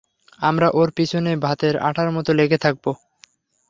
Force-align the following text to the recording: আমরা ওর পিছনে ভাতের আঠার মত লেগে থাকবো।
আমরা 0.39 0.67
ওর 0.73 0.89
পিছনে 0.91 1.31
ভাতের 1.37 1.75
আঠার 1.79 2.09
মত 2.11 2.27
লেগে 2.31 2.57
থাকবো। 2.57 2.91